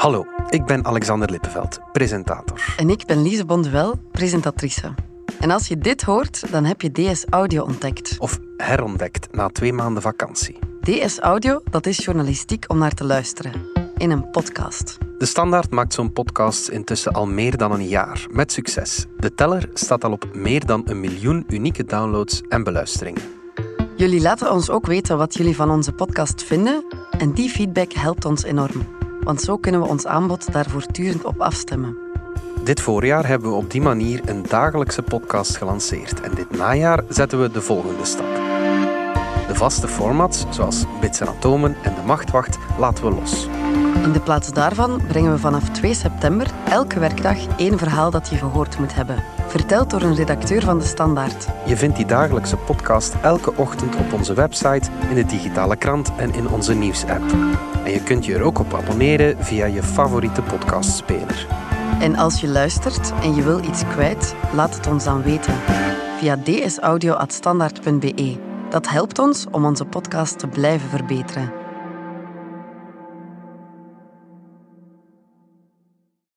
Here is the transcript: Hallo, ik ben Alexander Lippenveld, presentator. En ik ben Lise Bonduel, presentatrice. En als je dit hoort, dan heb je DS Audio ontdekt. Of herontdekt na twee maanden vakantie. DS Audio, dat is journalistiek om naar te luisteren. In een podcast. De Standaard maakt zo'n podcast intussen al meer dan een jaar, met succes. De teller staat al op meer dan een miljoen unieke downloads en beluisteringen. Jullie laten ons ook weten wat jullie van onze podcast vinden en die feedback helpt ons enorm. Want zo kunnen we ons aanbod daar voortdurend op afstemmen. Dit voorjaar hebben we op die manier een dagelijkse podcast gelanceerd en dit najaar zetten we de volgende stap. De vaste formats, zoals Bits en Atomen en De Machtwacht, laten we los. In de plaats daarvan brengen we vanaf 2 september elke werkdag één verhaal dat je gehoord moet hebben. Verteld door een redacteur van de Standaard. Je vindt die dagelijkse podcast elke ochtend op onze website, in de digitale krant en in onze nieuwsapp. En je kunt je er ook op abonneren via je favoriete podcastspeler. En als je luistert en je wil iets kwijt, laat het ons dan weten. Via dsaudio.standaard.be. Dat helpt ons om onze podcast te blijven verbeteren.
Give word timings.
Hallo, 0.00 0.26
ik 0.50 0.64
ben 0.64 0.84
Alexander 0.84 1.30
Lippenveld, 1.30 1.78
presentator. 1.92 2.74
En 2.76 2.90
ik 2.90 3.06
ben 3.06 3.22
Lise 3.22 3.44
Bonduel, 3.44 3.94
presentatrice. 4.12 4.94
En 5.40 5.50
als 5.50 5.68
je 5.68 5.78
dit 5.78 6.02
hoort, 6.02 6.52
dan 6.52 6.64
heb 6.64 6.80
je 6.80 6.92
DS 6.92 7.24
Audio 7.28 7.64
ontdekt. 7.64 8.16
Of 8.18 8.38
herontdekt 8.56 9.32
na 9.32 9.48
twee 9.48 9.72
maanden 9.72 10.02
vakantie. 10.02 10.58
DS 10.80 11.18
Audio, 11.18 11.62
dat 11.70 11.86
is 11.86 12.04
journalistiek 12.04 12.64
om 12.68 12.78
naar 12.78 12.94
te 12.94 13.04
luisteren. 13.04 13.52
In 13.96 14.10
een 14.10 14.30
podcast. 14.30 14.98
De 15.18 15.26
Standaard 15.26 15.70
maakt 15.70 15.94
zo'n 15.94 16.12
podcast 16.12 16.68
intussen 16.68 17.12
al 17.12 17.26
meer 17.26 17.56
dan 17.56 17.72
een 17.72 17.88
jaar, 17.88 18.26
met 18.30 18.52
succes. 18.52 19.06
De 19.18 19.34
teller 19.34 19.68
staat 19.74 20.04
al 20.04 20.12
op 20.12 20.34
meer 20.34 20.66
dan 20.66 20.82
een 20.84 21.00
miljoen 21.00 21.44
unieke 21.48 21.84
downloads 21.84 22.42
en 22.48 22.64
beluisteringen. 22.64 23.22
Jullie 23.96 24.20
laten 24.20 24.52
ons 24.52 24.70
ook 24.70 24.86
weten 24.86 25.18
wat 25.18 25.34
jullie 25.34 25.56
van 25.56 25.70
onze 25.70 25.92
podcast 25.92 26.42
vinden 26.42 26.84
en 27.18 27.32
die 27.32 27.48
feedback 27.48 27.92
helpt 27.92 28.24
ons 28.24 28.42
enorm. 28.42 28.99
Want 29.22 29.40
zo 29.40 29.56
kunnen 29.56 29.80
we 29.80 29.86
ons 29.86 30.06
aanbod 30.06 30.52
daar 30.52 30.68
voortdurend 30.68 31.24
op 31.24 31.40
afstemmen. 31.40 31.96
Dit 32.64 32.80
voorjaar 32.80 33.26
hebben 33.26 33.50
we 33.50 33.56
op 33.56 33.70
die 33.70 33.80
manier 33.80 34.20
een 34.24 34.42
dagelijkse 34.42 35.02
podcast 35.02 35.56
gelanceerd 35.56 36.20
en 36.20 36.34
dit 36.34 36.50
najaar 36.50 37.04
zetten 37.08 37.40
we 37.40 37.50
de 37.50 37.60
volgende 37.60 38.04
stap. 38.04 38.34
De 39.48 39.54
vaste 39.54 39.88
formats, 39.88 40.44
zoals 40.50 40.84
Bits 41.00 41.20
en 41.20 41.28
Atomen 41.28 41.76
en 41.82 41.94
De 41.94 42.02
Machtwacht, 42.06 42.58
laten 42.78 43.04
we 43.04 43.10
los. 43.10 43.48
In 44.02 44.12
de 44.12 44.20
plaats 44.20 44.52
daarvan 44.52 45.00
brengen 45.06 45.32
we 45.32 45.38
vanaf 45.38 45.68
2 45.68 45.94
september 45.94 46.46
elke 46.68 46.98
werkdag 46.98 47.56
één 47.56 47.78
verhaal 47.78 48.10
dat 48.10 48.28
je 48.28 48.36
gehoord 48.36 48.78
moet 48.78 48.94
hebben. 48.94 49.22
Verteld 49.46 49.90
door 49.90 50.02
een 50.02 50.14
redacteur 50.14 50.62
van 50.62 50.78
de 50.78 50.84
Standaard. 50.84 51.46
Je 51.66 51.76
vindt 51.76 51.96
die 51.96 52.06
dagelijkse 52.06 52.56
podcast 52.56 53.14
elke 53.22 53.56
ochtend 53.56 53.96
op 53.96 54.12
onze 54.12 54.34
website, 54.34 54.90
in 55.08 55.14
de 55.14 55.24
digitale 55.24 55.76
krant 55.76 56.12
en 56.16 56.34
in 56.34 56.48
onze 56.48 56.74
nieuwsapp. 56.74 57.22
En 57.84 57.92
je 57.92 58.02
kunt 58.02 58.24
je 58.24 58.34
er 58.34 58.42
ook 58.42 58.58
op 58.58 58.74
abonneren 58.74 59.44
via 59.44 59.66
je 59.66 59.82
favoriete 59.82 60.42
podcastspeler. 60.42 61.46
En 62.00 62.16
als 62.16 62.40
je 62.40 62.48
luistert 62.48 63.12
en 63.22 63.34
je 63.34 63.42
wil 63.42 63.64
iets 63.64 63.82
kwijt, 63.92 64.34
laat 64.54 64.74
het 64.74 64.86
ons 64.86 65.04
dan 65.04 65.22
weten. 65.22 65.54
Via 66.18 66.36
dsaudio.standaard.be. 66.36 68.36
Dat 68.70 68.88
helpt 68.88 69.18
ons 69.18 69.46
om 69.50 69.64
onze 69.64 69.84
podcast 69.84 70.38
te 70.38 70.46
blijven 70.46 70.88
verbeteren. 70.88 71.59